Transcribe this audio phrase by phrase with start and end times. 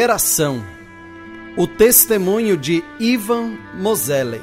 [0.00, 0.64] Geração
[1.58, 4.40] O testemunho de Ivan Moseley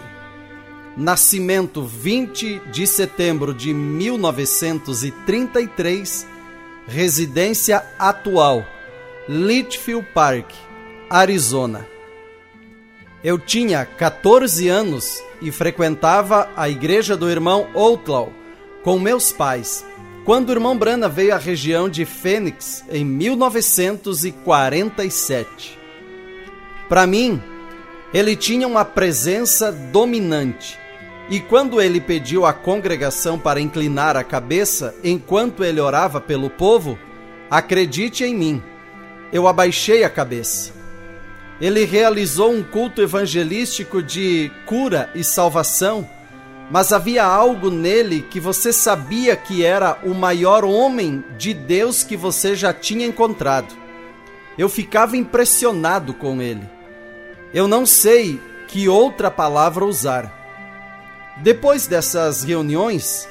[0.96, 6.28] Nascimento 20 de setembro de 1933
[6.88, 8.64] Residência atual
[9.28, 10.52] Litchfield Park,
[11.10, 11.88] Arizona.
[13.24, 18.32] Eu tinha 14 anos e frequentava a igreja do irmão Outlaw
[18.84, 19.84] com meus pais
[20.28, 25.80] quando o irmão Brana veio à região de Fênix em 1947.
[26.90, 27.42] Para mim,
[28.14, 30.78] ele tinha uma presença dominante.
[31.30, 37.00] E quando ele pediu à congregação para inclinar a cabeça enquanto ele orava pelo povo,
[37.50, 38.62] acredite em mim,
[39.32, 40.74] eu abaixei a cabeça.
[41.62, 46.06] Ele realizou um culto evangelístico de cura e salvação
[46.70, 52.18] mas havia algo nele que você sabia que era o maior homem de Deus que
[52.18, 53.74] você já tinha encontrado.
[54.58, 56.68] Eu ficava impressionado com ele.
[57.54, 60.36] Eu não sei que outra palavra usar.
[61.38, 63.30] Depois dessas reuniões,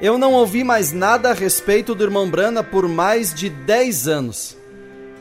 [0.00, 4.56] eu não ouvi mais nada a respeito do irmão Brana por mais de 10 anos.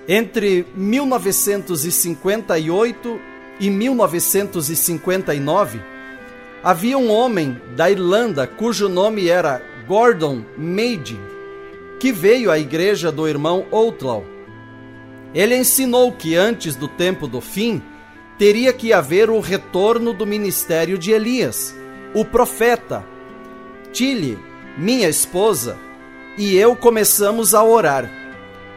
[0.07, 3.19] Entre 1958
[3.59, 5.91] e 1959,
[6.64, 11.20] Havia um homem da Irlanda cujo nome era Gordon Meade,
[12.00, 14.23] que veio à igreja do irmão Outlaw.
[15.34, 17.81] Ele ensinou que antes do tempo do fim
[18.38, 21.76] teria que haver o retorno do ministério de Elias,
[22.14, 23.03] o profeta.
[23.92, 24.38] Tilly,
[24.78, 25.80] minha esposa,
[26.38, 28.08] e eu começamos a orar.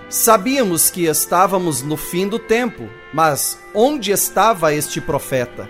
[0.09, 5.69] Sabíamos que estávamos no fim do tempo, mas onde estava este profeta?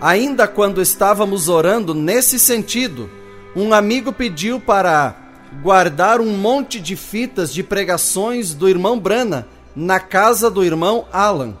[0.00, 3.10] Ainda quando estávamos orando nesse sentido,
[3.54, 5.16] um amigo pediu para
[5.62, 11.54] guardar um monte de fitas de pregações do irmão Brana na casa do irmão Alan.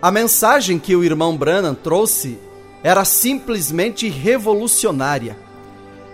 [0.01, 2.39] A mensagem que o irmão Branham trouxe
[2.81, 5.37] era simplesmente revolucionária.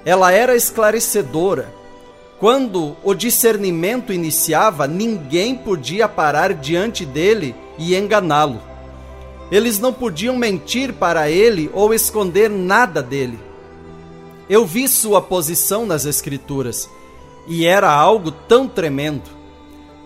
[0.04, 1.72] Ela era esclarecedora.
[2.40, 8.74] Quando o discernimento iniciava, ninguém podia parar diante dele e enganá-lo.
[9.52, 13.40] Eles não podiam mentir para ele ou esconder nada dele.
[14.50, 16.90] Eu vi sua posição nas Escrituras
[17.48, 19.30] e era algo tão tremendo.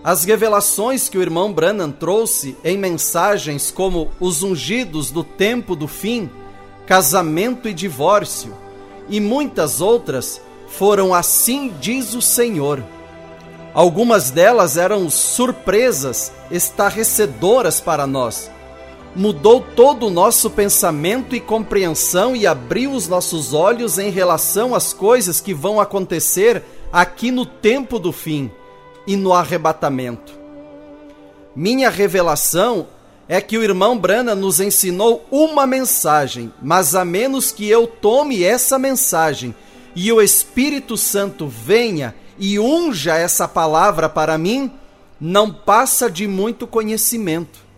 [0.04, 5.86] As revelações que o irmão Branham trouxe em mensagens como os ungidos do tempo do
[5.86, 6.30] fim,
[6.86, 8.54] casamento e divórcio,
[9.08, 12.82] e muitas outras foram assim diz o Senhor.
[13.74, 18.50] Algumas delas eram surpresas estarrecedoras para nós
[19.14, 24.92] mudou todo o nosso pensamento e compreensão e abriu os nossos olhos em relação às
[24.92, 26.62] coisas que vão acontecer
[26.92, 28.50] aqui no tempo do fim
[29.06, 30.32] e no arrebatamento.
[31.54, 32.86] Minha revelação
[33.28, 38.44] é que o irmão Brana nos ensinou uma mensagem, mas a menos que eu tome
[38.44, 39.54] essa mensagem
[39.94, 44.70] e o Espírito Santo venha e unja essa palavra para mim,
[45.20, 47.69] não passa de muito conhecimento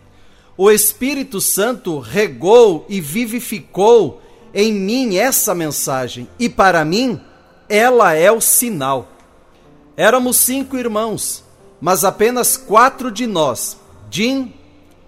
[0.63, 4.23] o Espírito Santo regou e vivificou
[4.55, 7.21] em mim essa mensagem, e para mim
[7.69, 9.09] ela é o sinal.
[9.97, 11.43] Éramos cinco irmãos,
[11.81, 13.77] mas apenas quatro de nós,
[14.09, 14.55] Jim,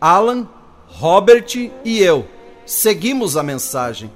[0.01, 0.49] Alan,
[0.89, 2.27] Robert e eu,
[2.67, 4.11] seguimos a mensagem.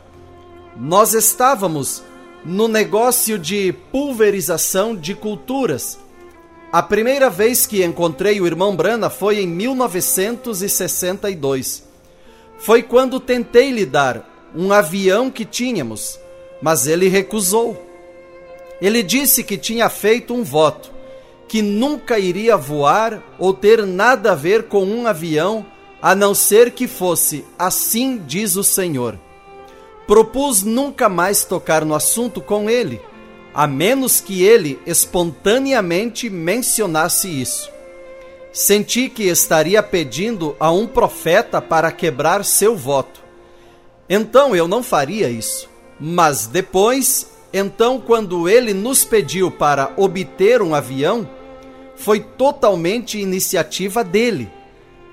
[0.77, 2.03] Nós estávamos
[2.45, 6.01] no negócio de pulverização de culturas
[6.71, 11.83] a primeira vez que encontrei o irmão Brana foi em 1962.
[12.59, 16.21] Foi quando tentei lhe dar um avião que tínhamos,
[16.61, 17.83] mas ele recusou.
[18.83, 20.93] Ele disse que tinha feito um voto,
[21.49, 25.65] que nunca iria voar ou ter nada a ver com um avião,
[26.03, 29.19] a não ser que fosse assim diz o Senhor.
[30.07, 33.01] Propus nunca mais tocar no assunto com ele
[33.55, 37.71] a menos que ele espontaneamente mencionasse isso.
[38.53, 43.23] Senti que estaria pedindo a um profeta para quebrar seu voto.
[44.09, 45.69] Então eu não faria isso.
[46.01, 51.29] Mas depois, então, quando ele nos pediu para obter um avião,
[51.97, 54.51] foi totalmente iniciativa dele.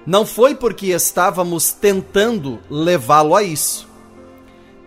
[0.05, 3.84] Não foi porque estávamos tentando levá-lo a isso.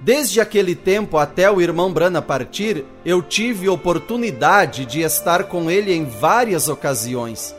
[0.00, 5.92] Desde aquele tempo até o irmão Brana partir, eu tive oportunidade de estar com ele
[5.92, 7.54] em várias ocasiões.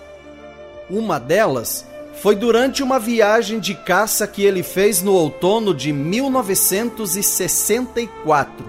[0.89, 1.85] Uma delas
[2.21, 8.65] foi durante uma viagem de caça que ele fez no outono de 1964,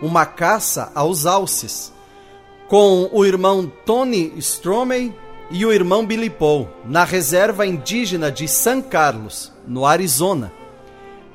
[0.00, 1.92] uma caça aos alces,
[2.68, 5.12] com o irmão Tony Stromey
[5.50, 10.52] e o irmão Billy Paul, na reserva indígena de San Carlos, no Arizona.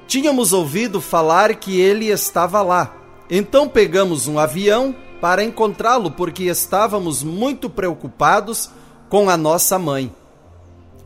[0.08, 2.96] Tínhamos ouvido falar que ele estava lá,
[3.30, 8.70] então pegamos um avião para encontrá-lo porque estávamos muito preocupados
[9.10, 10.14] com a nossa mãe.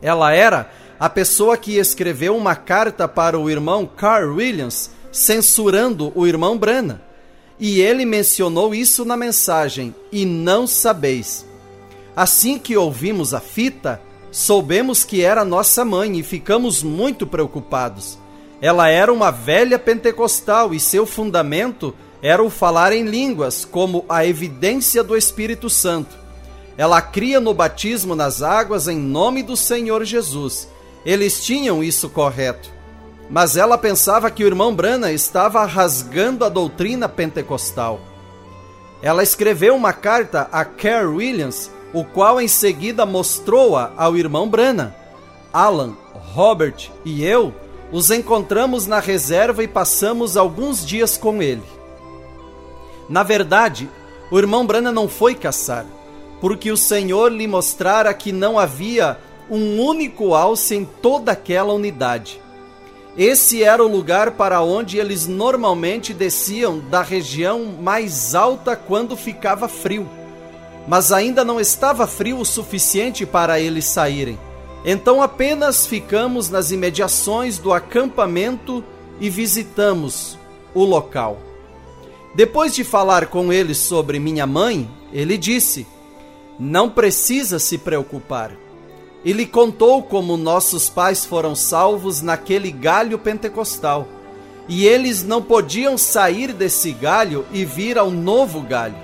[0.02, 6.26] Ela era a pessoa que escreveu uma carta para o irmão Carl Williams censurando o
[6.26, 7.02] irmão Brana.
[7.58, 11.46] E ele mencionou isso na mensagem: E não sabeis.
[12.14, 14.00] Assim que ouvimos a fita,
[14.30, 18.18] soubemos que era nossa mãe e ficamos muito preocupados.
[18.60, 24.26] Ela era uma velha pentecostal e seu fundamento era o falar em línguas como a
[24.26, 26.16] evidência do Espírito Santo.
[26.76, 30.68] Ela cria no batismo nas águas em nome do Senhor Jesus.
[31.04, 32.70] Eles tinham isso correto.
[33.30, 38.00] Mas ela pensava que o irmão Brana estava rasgando a doutrina pentecostal.
[39.02, 44.94] Ela escreveu uma carta a Kerr Williams, o qual em seguida mostrou-a ao irmão Brana.
[45.52, 45.94] Alan,
[46.32, 47.54] Robert e eu
[47.90, 51.62] os encontramos na reserva e passamos alguns dias com ele.
[53.08, 53.88] Na verdade,
[54.30, 55.86] o irmão Brana não foi caçar
[56.40, 59.18] porque o Senhor lhe mostrara que não havia
[59.50, 62.40] um único alce em toda aquela unidade.
[63.16, 69.68] Esse era o lugar para onde eles normalmente desciam da região mais alta quando ficava
[69.68, 70.08] frio.
[70.86, 74.38] Mas ainda não estava frio o suficiente para eles saírem.
[74.84, 78.84] Então apenas ficamos nas imediações do acampamento
[79.20, 80.38] e visitamos
[80.74, 81.38] o local.
[82.34, 85.86] Depois de falar com eles sobre minha mãe, ele disse:
[86.58, 88.52] não precisa se preocupar.
[89.24, 94.08] E lhe contou como nossos pais foram salvos naquele galho pentecostal.
[94.68, 98.96] E eles não podiam sair desse galho e vir ao novo galho.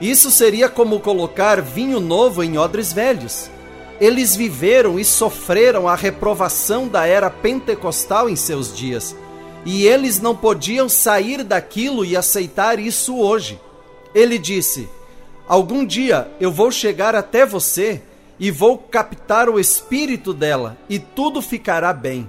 [0.00, 3.50] Isso seria como colocar vinho novo em odres velhos.
[4.00, 9.16] Eles viveram e sofreram a reprovação da era pentecostal em seus dias.
[9.64, 13.58] E eles não podiam sair daquilo e aceitar isso hoje.
[14.14, 14.88] Ele disse:
[15.48, 18.02] Algum dia eu vou chegar até você
[18.38, 22.28] e vou captar o espírito dela e tudo ficará bem.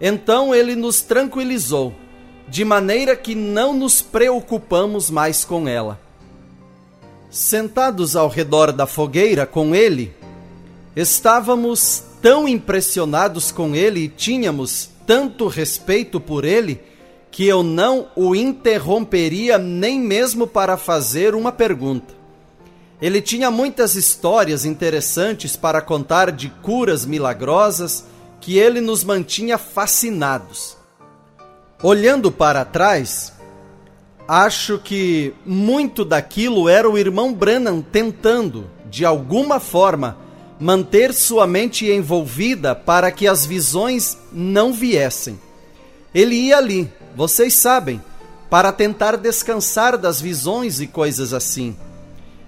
[0.00, 1.92] Então ele nos tranquilizou,
[2.46, 5.98] de maneira que não nos preocupamos mais com ela.
[7.30, 10.14] Sentados ao redor da fogueira com ele,
[10.98, 16.80] estávamos tão impressionados com ele e tínhamos tanto respeito por ele
[17.30, 22.14] que eu não o interromperia nem mesmo para fazer uma pergunta.
[23.00, 28.04] Ele tinha muitas histórias interessantes para contar de curas milagrosas
[28.40, 30.76] que ele nos mantinha fascinados.
[31.80, 33.32] Olhando para trás,
[34.26, 40.26] acho que muito daquilo era o irmão Branham tentando, de alguma forma,
[40.60, 45.38] manter sua mente envolvida para que as visões não viessem.
[46.14, 48.02] Ele ia ali, vocês sabem,
[48.50, 51.76] para tentar descansar das visões e coisas assim.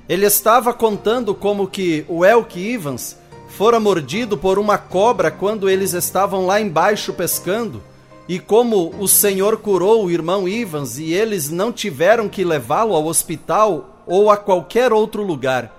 [0.08, 3.16] Ele estava contando como que o Elk Evans
[3.48, 7.82] fora mordido por uma cobra quando eles estavam lá embaixo pescando,
[8.28, 13.06] e como o Senhor curou o irmão Evans e eles não tiveram que levá-lo ao
[13.06, 15.76] hospital ou a qualquer outro lugar.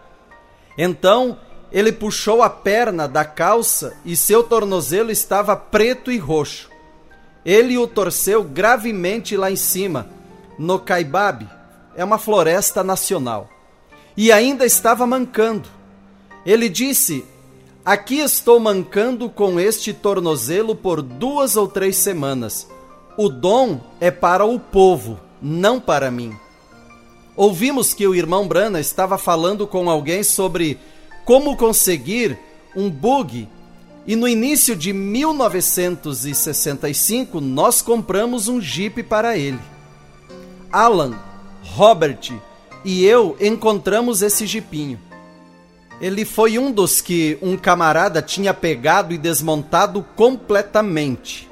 [0.77, 1.37] Então
[1.71, 6.69] ele puxou a perna da calça e seu tornozelo estava preto e roxo.
[7.45, 10.09] Ele o torceu gravemente lá em cima,
[10.59, 11.49] no Kaibab,
[11.95, 13.49] é uma floresta nacional.
[14.15, 15.69] E ainda estava mancando.
[16.45, 17.25] Ele disse:
[17.83, 22.67] Aqui estou mancando com este tornozelo por duas ou três semanas.
[23.17, 26.35] O dom é para o povo, não para mim.
[27.35, 30.77] Ouvimos que o irmão Brana estava falando com alguém sobre
[31.25, 32.37] como conseguir
[32.75, 33.47] um bug
[34.05, 39.59] e no início de 1965 nós compramos um Jeep para ele.
[40.71, 41.17] Alan,
[41.63, 42.31] Robert
[42.83, 44.99] e eu encontramos esse Jeepinho.
[45.99, 51.49] Ele foi um dos que um camarada tinha pegado e desmontado completamente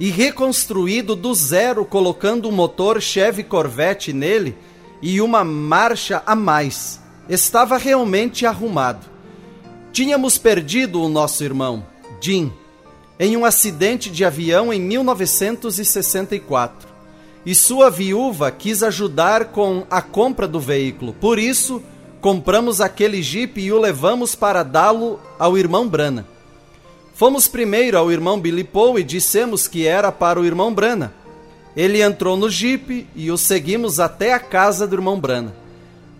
[0.00, 4.56] e reconstruído do zero, colocando um motor Chevy Corvette nele
[5.02, 7.00] e uma marcha a mais.
[7.28, 9.04] Estava realmente arrumado.
[9.92, 11.84] Tínhamos perdido o nosso irmão,
[12.20, 12.52] Jim,
[13.18, 16.88] em um acidente de avião em 1964.
[17.44, 21.12] E sua viúva quis ajudar com a compra do veículo.
[21.14, 21.82] Por isso,
[22.20, 26.26] compramos aquele Jeep e o levamos para dá-lo ao irmão Brana.
[27.14, 31.14] Fomos primeiro ao irmão Billy Paul e dissemos que era para o irmão Brana.
[31.74, 35.65] Ele entrou no Jeep e o seguimos até a casa do irmão Brana.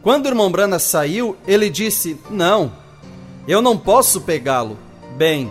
[0.06, 2.72] Quando o irmão Brana saiu, ele disse: Não,
[3.48, 4.78] eu não posso pegá-lo.
[5.16, 5.50] Bem,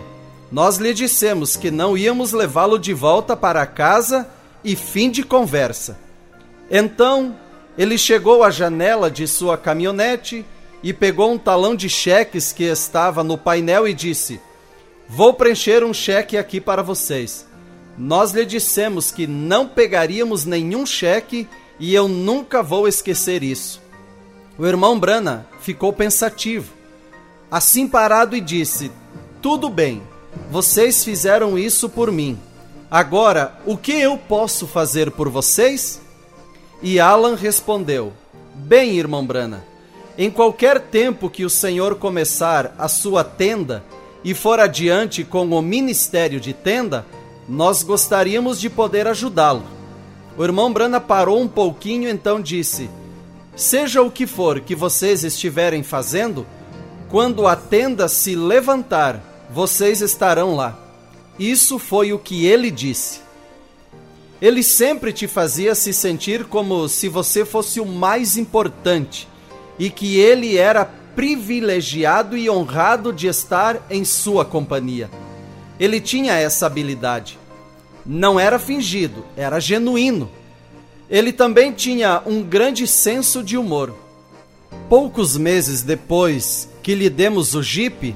[0.50, 4.26] nós lhe dissemos que não íamos levá-lo de volta para casa
[4.64, 5.98] e fim de conversa.
[6.70, 7.36] Então,
[7.76, 10.42] ele chegou à janela de sua caminhonete
[10.82, 14.40] e pegou um talão de cheques que estava no painel e disse:
[15.06, 17.46] Vou preencher um cheque aqui para vocês.
[17.98, 21.46] Nós lhe dissemos que não pegaríamos nenhum cheque
[21.78, 23.84] e eu nunca vou esquecer isso.
[24.58, 26.72] O irmão Brana ficou pensativo,
[27.50, 28.90] assim parado e disse:
[29.42, 30.02] Tudo bem,
[30.50, 32.38] vocês fizeram isso por mim.
[32.90, 36.00] Agora, o que eu posso fazer por vocês?
[36.82, 38.14] E Alan respondeu:
[38.54, 39.62] Bem, irmão Brana,
[40.16, 43.84] em qualquer tempo que o Senhor começar a sua tenda
[44.24, 47.04] e for adiante com o ministério de tenda,
[47.46, 49.64] nós gostaríamos de poder ajudá-lo.
[50.38, 52.88] O irmão Brana parou um pouquinho, então disse:
[53.56, 56.46] Seja o que for que vocês estiverem fazendo,
[57.08, 60.78] quando a tenda se levantar, vocês estarão lá.
[61.38, 63.20] Isso foi o que ele disse.
[64.42, 69.26] Ele sempre te fazia se sentir como se você fosse o mais importante
[69.78, 75.10] e que ele era privilegiado e honrado de estar em sua companhia.
[75.80, 77.38] Ele tinha essa habilidade.
[78.04, 80.30] Não era fingido, era genuíno.
[81.08, 83.94] Ele também tinha um grande senso de humor.
[84.88, 88.14] Poucos meses depois que lhe demos o Jeep,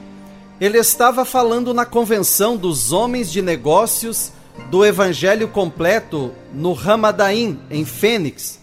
[0.61, 4.32] ele estava falando na convenção dos homens de negócios
[4.70, 8.61] do Evangelho completo no Ramadaim, em Fênix.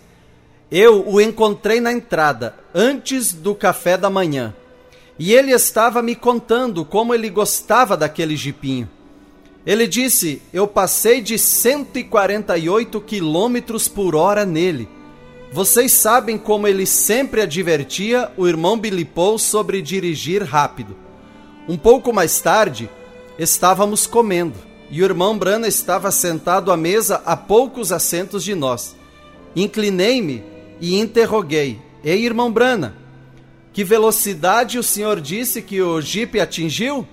[0.69, 4.53] Eu o encontrei na entrada, antes do café da manhã.
[5.17, 8.89] E ele estava me contando como ele gostava daquele jipinho.
[9.67, 14.87] Ele disse: Eu passei de 148 quilômetros por hora nele.
[15.51, 20.95] Vocês sabem como ele sempre advertia o irmão Billy Paul sobre dirigir rápido.
[21.67, 22.89] Um pouco mais tarde,
[23.37, 24.55] estávamos comendo
[24.89, 28.95] e o irmão Brana estava sentado à mesa a poucos assentos de nós.
[29.53, 30.45] Inclinei-me
[30.79, 32.95] e interroguei: Ei, irmão Brana,
[33.73, 37.05] que velocidade o senhor disse que o jipe atingiu?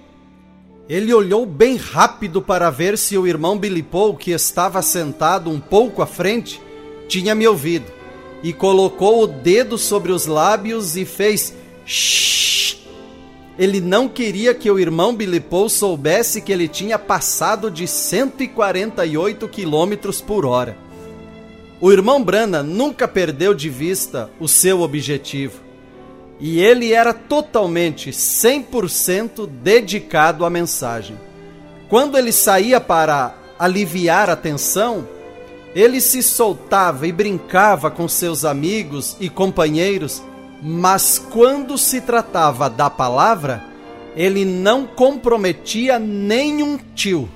[0.88, 5.58] Ele olhou bem rápido para ver se o irmão Billy Paul, que estava sentado um
[5.58, 6.60] pouco à frente,
[7.08, 7.90] tinha me ouvido,
[8.42, 11.54] e colocou o dedo sobre os lábios e fez
[11.86, 12.76] shh.
[13.58, 19.48] Ele não queria que o irmão Billy Paul soubesse que ele tinha passado de 148
[19.48, 20.76] quilômetros por hora.
[21.80, 25.63] O irmão Brana nunca perdeu de vista o seu objetivo
[26.40, 31.18] e ele era totalmente 100% dedicado à mensagem.
[31.88, 35.06] Quando ele saía para aliviar a tensão,
[35.74, 40.22] ele se soltava e brincava com seus amigos e companheiros,
[40.62, 43.64] mas quando se tratava da palavra,
[44.16, 47.28] ele não comprometia nenhum tio.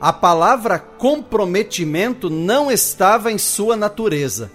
[0.00, 4.50] A palavra comprometimento não estava em sua natureza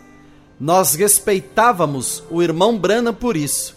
[0.59, 3.75] nós respeitávamos o irmão Brana por isso.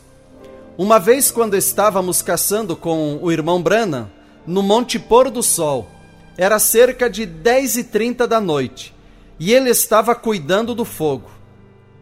[0.77, 4.13] Uma vez, quando estávamos caçando com o irmão Brana,
[4.47, 5.89] no Monte Pôr do Sol,
[6.37, 8.95] era cerca de dez e trinta da noite,
[9.41, 11.31] e ele estava cuidando do fogo.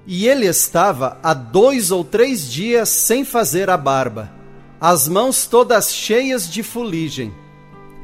[0.07, 4.31] E ele estava há dois ou três dias sem fazer a barba,
[4.79, 7.33] as mãos todas cheias de fuligem,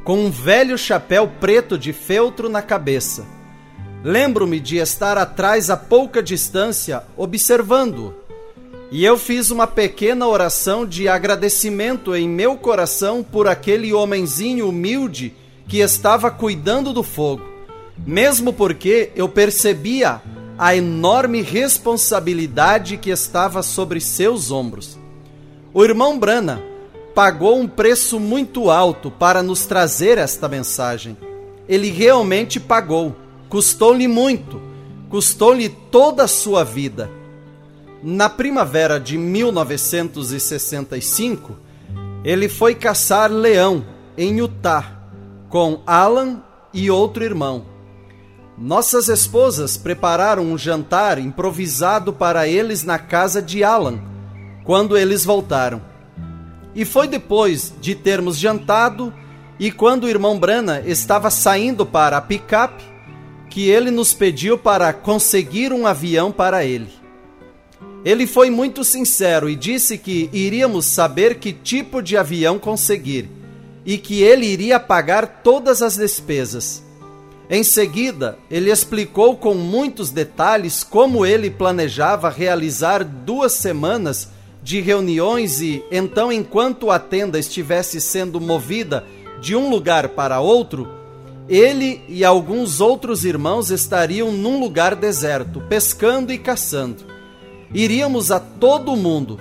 [0.05, 3.42] com um velho chapéu preto de feltro na cabeça
[4.05, 8.15] Lembro-me de estar atrás a pouca distância, observando.
[8.91, 15.35] E eu fiz uma pequena oração de agradecimento em meu coração por aquele homenzinho humilde
[15.69, 17.43] que estava cuidando do fogo,
[18.05, 20.21] mesmo porque eu percebia
[20.59, 24.99] a enorme responsabilidade que estava sobre seus ombros.
[25.73, 26.63] O irmão Brana
[27.15, 31.17] pagou um preço muito alto para nos trazer esta mensagem.
[31.69, 33.17] Ele realmente pagou
[33.53, 34.61] Custou-lhe muito,
[35.11, 37.11] custou-lhe toda a sua vida.
[38.03, 41.59] Na primavera de 1965,
[42.25, 43.85] ele foi caçar leão
[44.17, 45.03] em Utah
[45.51, 46.43] com Alan
[46.73, 47.67] e outro irmão.
[48.57, 54.01] Nossas esposas prepararam um jantar improvisado para eles na casa de Alan,
[54.65, 55.83] quando eles voltaram.
[56.75, 59.13] E foi depois de termos jantado
[59.59, 62.92] e quando o irmão Brana estava saindo para a picape
[63.53, 66.89] que ele nos pediu para conseguir um avião para ele.
[68.03, 73.29] Ele foi muito sincero e disse que iríamos saber que tipo de avião conseguir
[73.85, 76.83] e que ele iria pagar todas as despesas.
[77.51, 84.31] Em seguida, ele explicou com muitos detalhes como ele planejava realizar duas semanas
[84.63, 89.05] de reuniões e, então, enquanto a tenda estivesse sendo movida
[89.43, 91.02] de um lugar para outro,
[91.49, 97.05] ele e alguns outros irmãos estariam num lugar deserto, pescando e caçando.
[97.73, 99.39] Iríamos a todo mundo.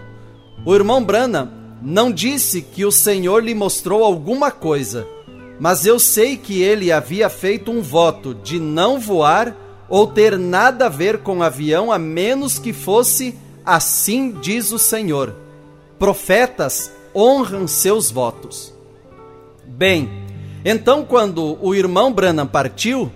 [0.65, 5.07] O irmão Brana não disse que o Senhor lhe mostrou alguma coisa,
[5.59, 9.55] mas eu sei que ele havia feito um voto de não voar
[9.89, 15.35] ou ter nada a ver com avião a menos que fosse Assim diz o Senhor:
[15.99, 18.73] profetas honram seus votos.
[19.65, 20.09] Bem,
[20.63, 23.11] então quando o irmão Branham partiu,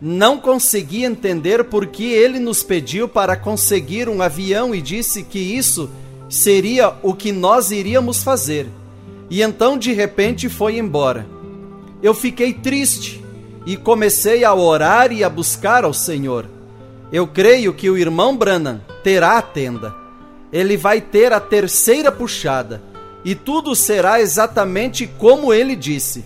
[0.00, 5.38] não consegui entender por que ele nos pediu para conseguir um avião e disse que
[5.38, 5.90] isso
[6.28, 8.66] seria o que nós iríamos fazer.
[9.30, 11.26] E então de repente foi embora.
[12.02, 13.24] Eu fiquei triste
[13.64, 16.46] e comecei a orar e a buscar ao Senhor.
[17.12, 19.94] Eu creio que o irmão Branham terá a tenda.
[20.52, 22.82] Ele vai ter a terceira puxada,
[23.24, 26.24] e tudo será exatamente como ele disse.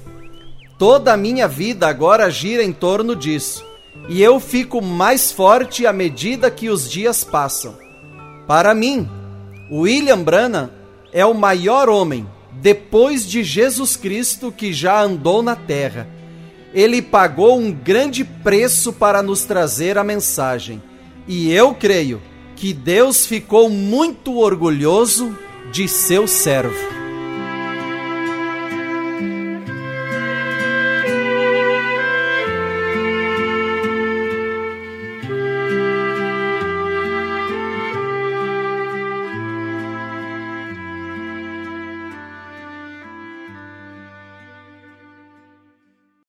[0.80, 3.64] Toda a minha vida agora gira em torno disso,
[4.08, 7.78] e eu fico mais forte à medida que os dias passam.
[8.49, 9.08] Para mim,
[9.70, 10.68] William Branham
[11.12, 16.08] é o maior homem depois de Jesus Cristo que já andou na terra
[16.72, 20.83] ele pagou um grande preço para nos trazer a mensagem.
[21.26, 22.20] E eu creio
[22.57, 25.37] que Deus ficou muito orgulhoso
[25.72, 26.99] de seu servo.